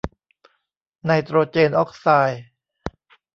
[1.05, 2.43] ไนโตรเจนออกไซด์